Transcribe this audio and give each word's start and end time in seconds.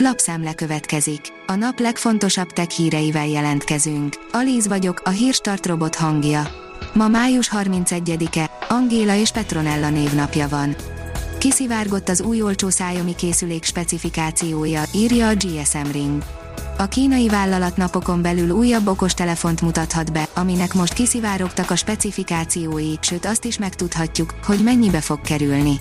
Lapszemle 0.00 0.54
következik. 0.54 1.20
A 1.46 1.54
nap 1.54 1.78
legfontosabb 1.78 2.50
tech 2.50 2.68
híreivel 2.68 3.26
jelentkezünk. 3.26 4.16
Alíz 4.32 4.68
vagyok, 4.68 5.00
a 5.04 5.10
hírstart 5.10 5.66
robot 5.66 5.94
hangja. 5.94 6.48
Ma 6.94 7.08
május 7.08 7.50
31-e, 7.56 8.50
Angéla 8.68 9.14
és 9.14 9.30
Petronella 9.30 9.90
névnapja 9.90 10.48
van. 10.48 10.76
Kiszivárgott 11.38 12.08
az 12.08 12.20
új 12.20 12.42
olcsó 12.42 12.68
szájomi 12.68 13.14
készülék 13.14 13.64
specifikációja, 13.64 14.82
írja 14.94 15.28
a 15.28 15.34
GSM 15.34 15.90
Ring. 15.92 16.22
A 16.78 16.86
kínai 16.86 17.28
vállalat 17.28 17.76
napokon 17.76 18.22
belül 18.22 18.50
újabb 18.50 18.86
okos 18.86 19.14
telefont 19.14 19.60
mutathat 19.60 20.12
be, 20.12 20.28
aminek 20.34 20.74
most 20.74 20.92
kiszivárogtak 20.92 21.70
a 21.70 21.76
specifikációi, 21.76 22.94
sőt 23.00 23.26
azt 23.26 23.44
is 23.44 23.58
megtudhatjuk, 23.58 24.34
hogy 24.46 24.62
mennyibe 24.62 25.00
fog 25.00 25.20
kerülni. 25.20 25.80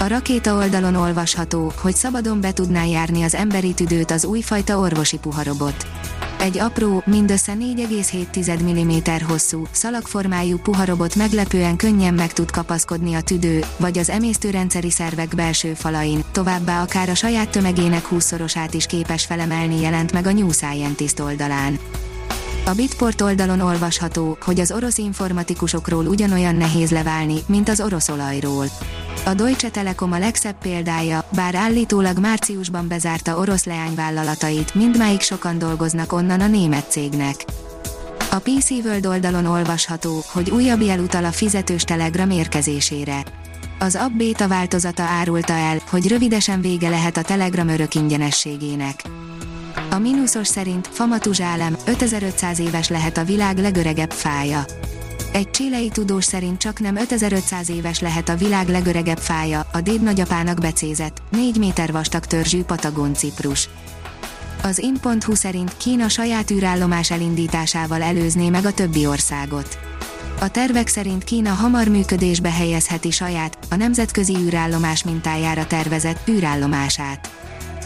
A 0.00 0.06
rakéta 0.06 0.54
oldalon 0.54 0.94
olvasható, 0.94 1.72
hogy 1.80 1.94
szabadon 1.94 2.40
be 2.40 2.52
tudná 2.52 2.84
járni 2.84 3.22
az 3.22 3.34
emberi 3.34 3.74
tüdőt 3.74 4.10
az 4.10 4.24
újfajta 4.24 4.78
orvosi 4.78 5.18
puharobot. 5.18 5.86
Egy 6.40 6.58
apró, 6.58 7.02
mindössze 7.06 7.52
4,7 7.54 8.62
mm 8.62 9.26
hosszú, 9.28 9.66
szalagformájú 9.70 10.58
puharobot 10.58 11.14
meglepően 11.14 11.76
könnyen 11.76 12.14
meg 12.14 12.32
tud 12.32 12.50
kapaszkodni 12.50 13.14
a 13.14 13.20
tüdő, 13.20 13.64
vagy 13.76 13.98
az 13.98 14.10
emésztőrendszeri 14.10 14.90
szervek 14.90 15.34
belső 15.34 15.74
falain, 15.74 16.24
továbbá 16.32 16.82
akár 16.82 17.08
a 17.08 17.14
saját 17.14 17.50
tömegének 17.50 18.08
20-szorosát 18.10 18.70
is 18.72 18.86
képes 18.86 19.24
felemelni 19.24 19.80
jelent 19.80 20.12
meg 20.12 20.26
a 20.26 20.32
New 20.32 20.50
Scientist 20.50 21.20
oldalán. 21.20 21.78
A 22.66 22.72
Bitport 22.74 23.20
oldalon 23.20 23.60
olvasható, 23.60 24.38
hogy 24.40 24.60
az 24.60 24.72
orosz 24.72 24.98
informatikusokról 24.98 26.06
ugyanolyan 26.06 26.54
nehéz 26.54 26.90
leválni, 26.90 27.38
mint 27.46 27.68
az 27.68 27.80
orosz 27.80 28.08
olajról. 28.08 28.66
A 29.24 29.34
Deutsche 29.34 29.68
Telekom 29.68 30.12
a 30.12 30.18
legszebb 30.18 30.58
példája, 30.58 31.28
bár 31.34 31.54
állítólag 31.54 32.18
márciusban 32.18 32.88
bezárta 32.88 33.38
orosz 33.38 33.64
leányvállalatait, 33.64 34.74
mindmáig 34.74 35.20
sokan 35.20 35.58
dolgoznak 35.58 36.12
onnan 36.12 36.40
a 36.40 36.46
német 36.46 36.90
cégnek. 36.90 37.44
A 38.30 38.38
PC 38.38 38.70
World 38.70 39.06
oldalon 39.06 39.46
olvasható, 39.46 40.22
hogy 40.32 40.50
újabb 40.50 40.80
jel 40.80 41.00
utal 41.00 41.24
a 41.24 41.32
fizetős 41.32 41.82
Telegram 41.82 42.30
érkezésére. 42.30 43.24
Az 43.78 43.94
app 43.94 44.12
beta 44.12 44.48
változata 44.48 45.02
árulta 45.02 45.52
el, 45.52 45.78
hogy 45.90 46.08
rövidesen 46.08 46.60
vége 46.60 46.88
lehet 46.88 47.16
a 47.16 47.22
Telegram 47.22 47.68
örök 47.68 47.94
ingyenességének. 47.94 49.02
A 49.90 49.98
mínuszos 49.98 50.46
szerint 50.46 50.88
Famatuzsálem 50.92 51.76
5500 51.86 52.58
éves 52.58 52.88
lehet 52.88 53.16
a 53.16 53.24
világ 53.24 53.58
legöregebb 53.58 54.10
fája. 54.10 54.64
Egy 55.32 55.50
csilei 55.50 55.88
tudós 55.88 56.24
szerint 56.24 56.58
csak 56.58 56.80
nem 56.80 56.96
5500 56.96 57.70
éves 57.70 58.00
lehet 58.00 58.28
a 58.28 58.36
világ 58.36 58.68
legöregebb 58.68 59.18
fája, 59.18 59.66
a 59.72 59.80
déd 59.80 60.02
nagyapának 60.02 60.60
becézett, 60.60 61.22
4 61.30 61.58
méter 61.58 61.92
vastag 61.92 62.24
törzsű 62.24 62.62
Patagon 62.62 63.14
Ciprus. 63.14 63.68
Az 64.62 64.78
in.hu 64.78 65.34
szerint 65.34 65.76
Kína 65.76 66.08
saját 66.08 66.50
űrállomás 66.50 67.10
elindításával 67.10 68.02
előzné 68.02 68.48
meg 68.48 68.64
a 68.64 68.72
többi 68.72 69.06
országot. 69.06 69.78
A 70.40 70.48
tervek 70.48 70.88
szerint 70.88 71.24
Kína 71.24 71.50
hamar 71.50 71.88
működésbe 71.88 72.50
helyezheti 72.50 73.10
saját, 73.10 73.58
a 73.70 73.74
nemzetközi 73.74 74.36
űrállomás 74.36 75.04
mintájára 75.04 75.66
tervezett 75.66 76.28
űrállomását. 76.28 77.30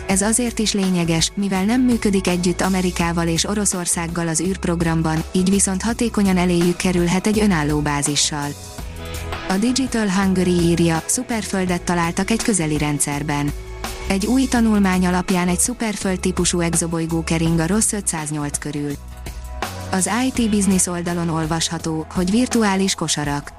Ez 0.06 0.22
azért 0.22 0.58
is 0.58 0.72
lényeges, 0.72 1.32
mivel 1.34 1.64
nem 1.64 1.80
működik 1.80 2.26
együtt 2.26 2.60
Amerikával 2.60 3.28
és 3.28 3.48
Oroszországgal 3.48 4.28
az 4.28 4.40
űrprogramban, 4.40 5.22
így 5.32 5.50
viszont 5.50 5.82
hatékonyan 5.82 6.36
eléjük 6.36 6.76
kerülhet 6.76 7.26
egy 7.26 7.40
önálló 7.40 7.80
bázissal. 7.80 8.48
A 9.48 9.56
Digital 9.56 10.08
Hungary 10.10 10.60
írja, 10.60 11.02
szuperföldet 11.06 11.82
találtak 11.82 12.30
egy 12.30 12.42
közeli 12.42 12.78
rendszerben. 12.78 13.52
Egy 14.08 14.26
új 14.26 14.46
tanulmány 14.46 15.06
alapján 15.06 15.48
egy 15.48 15.58
szuperföld 15.58 16.20
típusú 16.20 16.60
exobolygó 16.60 17.24
kering 17.24 17.58
a 17.58 17.66
rossz 17.66 17.92
508 17.92 18.58
körül. 18.58 18.92
Az 19.90 20.10
IT 20.26 20.50
Business 20.50 20.86
oldalon 20.86 21.28
olvasható, 21.28 22.06
hogy 22.14 22.30
virtuális 22.30 22.94
kosarak 22.94 23.52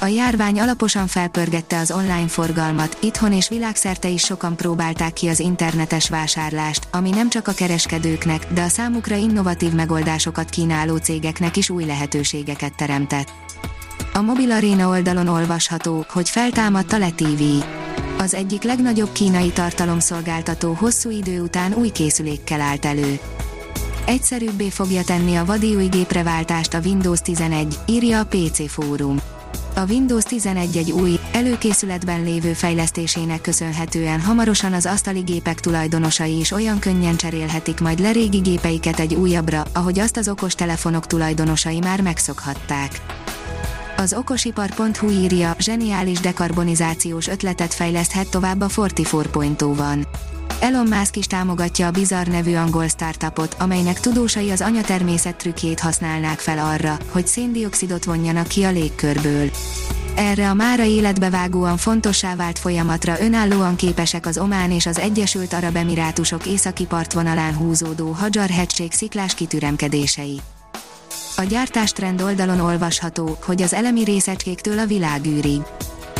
a 0.00 0.06
járvány 0.06 0.60
alaposan 0.60 1.06
felpörgette 1.06 1.78
az 1.78 1.90
online 1.90 2.28
forgalmat, 2.28 2.98
itthon 3.02 3.32
és 3.32 3.48
világszerte 3.48 4.08
is 4.08 4.22
sokan 4.22 4.56
próbálták 4.56 5.12
ki 5.12 5.28
az 5.28 5.40
internetes 5.40 6.08
vásárlást, 6.08 6.88
ami 6.90 7.10
nem 7.10 7.28
csak 7.28 7.48
a 7.48 7.52
kereskedőknek, 7.52 8.52
de 8.52 8.62
a 8.62 8.68
számukra 8.68 9.16
innovatív 9.16 9.72
megoldásokat 9.72 10.50
kínáló 10.50 10.96
cégeknek 10.96 11.56
is 11.56 11.70
új 11.70 11.84
lehetőségeket 11.84 12.76
teremtett. 12.76 13.32
A 14.12 14.20
Mobil 14.20 14.50
Arena 14.52 14.88
oldalon 14.88 15.28
olvasható, 15.28 16.04
hogy 16.08 16.28
feltámadt 16.28 16.92
a 16.92 16.98
LeTV. 16.98 17.42
Az 18.18 18.34
egyik 18.34 18.62
legnagyobb 18.62 19.12
kínai 19.12 19.50
tartalomszolgáltató 19.50 20.72
hosszú 20.72 21.10
idő 21.10 21.40
után 21.40 21.74
új 21.74 21.88
készülékkel 21.88 22.60
állt 22.60 22.84
elő. 22.84 23.18
Egyszerűbbé 24.06 24.68
fogja 24.68 25.04
tenni 25.04 25.36
a 25.36 25.44
vadi 25.44 25.74
új 25.74 25.88
váltást 26.22 26.74
a 26.74 26.80
Windows 26.84 27.20
11, 27.20 27.78
írja 27.86 28.20
a 28.20 28.26
PC 28.26 28.70
Fórum. 28.70 29.20
A 29.78 29.86
Windows 29.88 30.24
11 30.24 30.76
egy 30.76 30.90
új, 30.90 31.18
előkészületben 31.32 32.22
lévő 32.22 32.52
fejlesztésének 32.52 33.40
köszönhetően 33.40 34.20
hamarosan 34.20 34.72
az 34.72 34.86
asztali 34.86 35.20
gépek 35.20 35.60
tulajdonosai 35.60 36.38
is 36.38 36.50
olyan 36.50 36.78
könnyen 36.78 37.16
cserélhetik 37.16 37.80
majd 37.80 37.98
le 37.98 38.12
régi 38.12 38.38
gépeiket 38.38 39.00
egy 39.00 39.14
újabbra, 39.14 39.64
ahogy 39.72 39.98
azt 39.98 40.16
az 40.16 40.28
okos 40.28 40.54
telefonok 40.54 41.06
tulajdonosai 41.06 41.78
már 41.78 42.00
megszokhatták. 42.00 43.00
Az 43.96 44.14
okosipar.hu 44.14 45.10
írja, 45.10 45.54
zseniális 45.58 46.20
dekarbonizációs 46.20 47.28
ötletet 47.28 47.74
fejleszthet 47.74 48.30
tovább 48.30 48.60
a 48.60 48.68
44.0 48.68 49.72
van. 49.76 50.06
Elon 50.60 50.86
Musk 50.86 51.16
is 51.16 51.26
támogatja 51.26 51.86
a 51.86 51.90
Bizarre 51.90 52.32
nevű 52.32 52.54
angol 52.54 52.88
startupot, 52.88 53.56
amelynek 53.58 54.00
tudósai 54.00 54.50
az 54.50 54.60
anyatermészet 54.60 55.36
trükkjét 55.36 55.80
használnák 55.80 56.38
fel 56.38 56.58
arra, 56.58 56.98
hogy 57.10 57.26
széndiokszidot 57.26 58.04
vonjanak 58.04 58.46
ki 58.46 58.62
a 58.62 58.70
légkörből. 58.70 59.50
Erre 60.14 60.50
a 60.50 60.54
mára 60.54 60.84
életbevágóan 60.84 61.76
fontossá 61.76 62.36
vált 62.36 62.58
folyamatra 62.58 63.20
önállóan 63.20 63.76
képesek 63.76 64.26
az 64.26 64.38
Omán 64.38 64.70
és 64.70 64.86
az 64.86 64.98
Egyesült 64.98 65.52
Arab 65.52 65.76
Emirátusok 65.76 66.46
északi 66.46 66.84
partvonalán 66.84 67.56
húzódó 67.56 68.10
Hajar 68.10 68.48
hegység 68.48 68.92
sziklás 68.92 69.34
kitüremkedései. 69.34 70.40
A 71.36 71.42
gyártástrend 71.42 72.22
oldalon 72.22 72.60
olvasható, 72.60 73.38
hogy 73.44 73.62
az 73.62 73.74
elemi 73.74 74.04
részecskéktől 74.04 74.78
a 74.78 74.86
világűrig. 74.86 75.60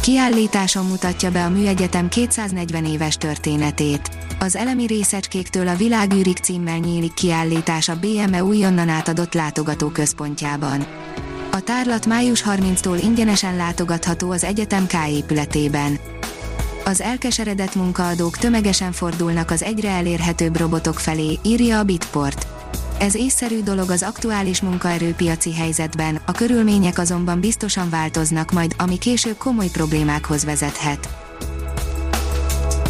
Kiállításon 0.00 0.86
mutatja 0.86 1.30
be 1.30 1.44
a 1.44 1.48
Műegyetem 1.48 2.08
240 2.08 2.84
éves 2.84 3.16
történetét. 3.16 4.25
Az 4.38 4.56
elemi 4.56 4.86
részecskéktől 4.86 5.68
a 5.68 5.76
világűrig 5.76 6.36
címmel 6.36 6.78
nyílik 6.78 7.14
kiállítás 7.14 7.88
a 7.88 7.96
BME 7.96 8.44
újonnan 8.44 8.88
átadott 8.88 9.34
látogatóközpontjában. 9.34 10.86
A 11.52 11.60
tárlat 11.60 12.06
május 12.06 12.44
30-tól 12.46 13.00
ingyenesen 13.02 13.56
látogatható 13.56 14.30
az 14.30 14.44
egyetem 14.44 14.86
K 14.86 14.92
épületében. 15.08 15.98
Az 16.84 17.00
elkeseredett 17.00 17.74
munkaadók 17.74 18.36
tömegesen 18.36 18.92
fordulnak 18.92 19.50
az 19.50 19.62
egyre 19.62 19.90
elérhetőbb 19.90 20.58
robotok 20.58 20.98
felé, 20.98 21.38
írja 21.42 21.78
a 21.78 21.84
Bitport. 21.84 22.46
Ez 22.98 23.14
észszerű 23.14 23.62
dolog 23.62 23.90
az 23.90 24.02
aktuális 24.02 24.60
munkaerőpiaci 24.60 25.54
helyzetben, 25.54 26.20
a 26.26 26.32
körülmények 26.32 26.98
azonban 26.98 27.40
biztosan 27.40 27.90
változnak 27.90 28.52
majd, 28.52 28.74
ami 28.78 28.98
később 28.98 29.36
komoly 29.36 29.68
problémákhoz 29.72 30.44
vezethet. 30.44 31.25